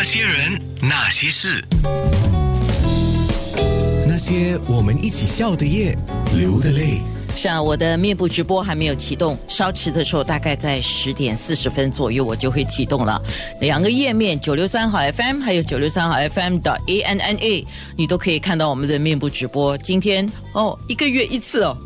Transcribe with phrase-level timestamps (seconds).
[0.00, 1.60] 那些人，那些事，
[4.06, 5.98] 那些我们一起笑的夜，
[6.36, 7.02] 流的泪。
[7.34, 13.20] 是啊，我的面部直播还没有启动，稍迟的时候大概在十点四十分左右我就会启动了。
[13.60, 19.76] 两个页面九六三号 FM 还有九六三号 FM 的 A N N A，你都可以看到我们的面部直播。
[19.78, 21.76] 今天哦，一个月一次哦。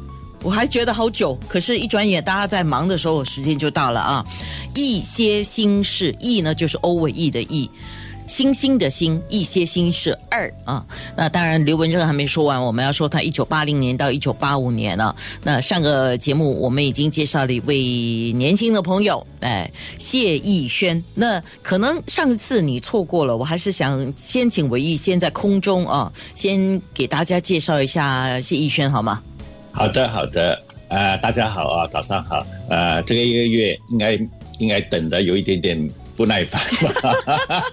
[0.44, 4.26] 我还觉得好久，可是，一转眼大家在忙的时候，时间就到了啊！
[4.74, 7.70] 一些心事，意呢就是欧伟意的意，
[8.26, 10.84] 星星的星，一些星是二啊。
[11.16, 15.14] 那当然，刘文正还没说完，我们要说他一九八零年到一九八五年了。
[15.42, 21.02] 那上个节目我们已经介绍了一位年轻的朋友，哎，谢逸轩。
[21.14, 29.22] 那可能上次你错过了，我还是想先请伟毅先在空中啊，先给大家介绍一下谢逸轩，好吗？
[29.72, 34.14] 好的，好的，呃，大家好啊，早上好，呃，这个一个月应该
[34.58, 36.60] 应该等的有一点点不耐烦。
[37.02, 37.12] 吧，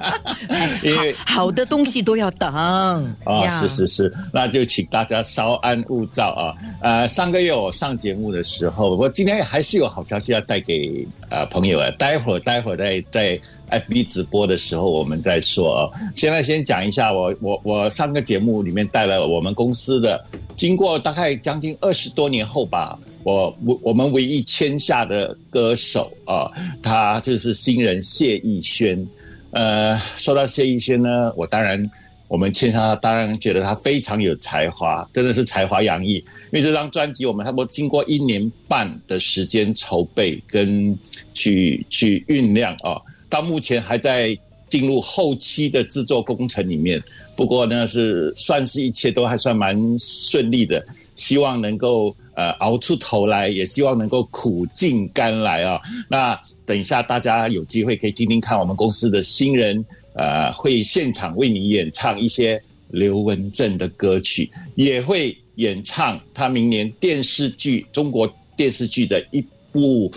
[0.83, 2.53] 因为好的东西都要等。
[2.53, 3.15] 啊，
[3.61, 13.39] 是是是，那就请大家稍安勿躁啊，呃，上个月我上节目的时候，我今天还是有好消息要带给呃朋友啊，待会儿待会儿在在。
[13.71, 15.89] FB 直播的时候，我们再说啊。
[16.15, 20.19] 现在先讲一下，我我我上个节目里面带了我们公司的，
[20.55, 26.47] 经过大概将近二十多年后吧，我我我们唯一签下的歌手啊，
[26.81, 29.05] 他就是新人谢逸轩。
[29.51, 31.89] 呃，说到谢逸轩呢，我当然
[32.27, 36.15] 我们签下，当然觉得他非常有才华，真的是才华洋溢。
[36.15, 40.97] 因为这张专辑，我们差不多经过一年半的时间筹备跟
[41.33, 43.01] 去去酝酿啊。
[43.27, 44.37] 到目前还在
[44.69, 47.01] 进入后期的制作工程里面，
[47.35, 55.81] 不过呢是算是一切都还算蛮顺利的，希望能够呃熬出头来，也希望能够苦尽甘来啊。
[56.07, 70.09] 那等一下大家有机会可以听听看我们公司的新人呃会现场为你演唱一些刘文正的歌曲，也会演唱他明年电视剧中国电视剧的一部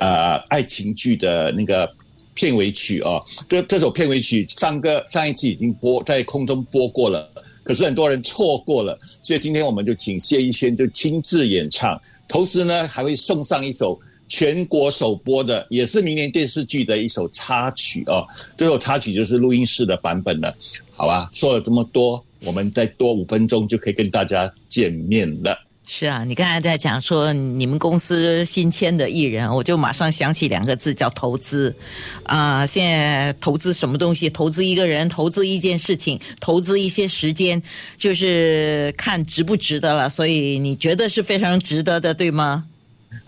[0.00, 1.88] 呃爱情剧的那个。
[2.36, 7.30] 片尾曲哦，这这首片尾曲上个上一次已经播在空中播过了，
[7.64, 13.98] 可是很多人错过了，所以今天我们就请谢逸轩就亲自演唱，同时呢还会送上一首
[14.28, 18.24] 全国首播的，也是明年电视剧的一首插曲哦，
[18.56, 20.54] 这首插曲就是录音室的版本了，
[20.94, 21.28] 好吧？
[21.32, 25.58] 说了这么多，我们再多五分钟就可以跟大家见面了。
[25.86, 31.76] 是啊，你刚才在讲说你们公司新签的艺人，我就马上想起两个字叫投资，
[32.22, 34.30] 啊，现在投资什么东西？
[34.30, 37.62] 投资一个人，投资一件事情，投资一些时间，
[37.98, 40.08] 就是看值不值得了。
[40.08, 42.64] 所以你觉得是非常值得的，对吗？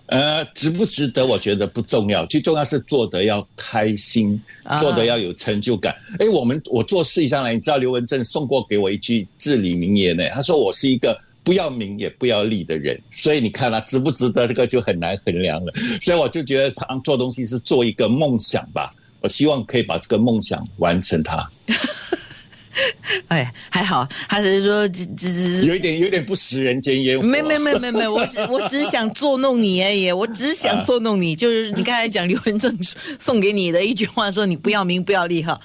[0.07, 1.27] 呃，值不值得？
[1.27, 4.41] 我觉得不重要，最重要是做得要开心，
[4.79, 5.95] 做得要有成就感。
[6.17, 11.15] 哎，我们我做事上来，你知道刘文正送过给我一句至理名言呢，他说我是一个。
[11.47, 15.71] 不要名也不要利的人，所以你看了值不值得这个就很难衡量了。
[16.01, 21.49] 所以我就觉得常做东西是做一个梦想吧，我希望可以把这个梦想完成它。
[23.29, 27.25] 哎，还好，他只是说只只有一点有点不食人间烟火。
[27.25, 31.33] 没没没没没，我只 我只想捉弄你而已，我只想捉弄你。
[31.33, 32.77] 就是你刚才讲刘文正
[33.17, 35.57] 送给你的一句话，说你不要名不要利哈。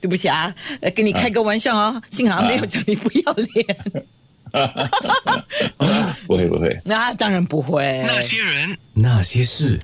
[0.00, 0.54] 对不起啊，
[0.94, 3.66] 跟你开个玩笑啊，幸好没有讲你不要脸。
[6.26, 8.02] 不会不会，那当然不会。
[8.06, 9.80] 那些人，那些事。